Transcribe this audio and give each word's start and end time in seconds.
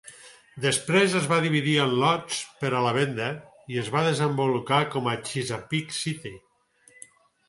Després 0.63 1.11
es 1.17 1.25
va 1.31 1.35
dividir 1.45 1.73
en 1.83 1.91
lots 2.03 2.39
per 2.63 2.71
a 2.77 2.81
la 2.85 2.93
venda 2.97 3.27
i 3.73 3.77
es 3.81 3.91
va 3.97 4.01
desenvolupar 4.07 4.79
com 4.95 5.11
Chesapeake 5.29 5.97
City. 5.99 6.33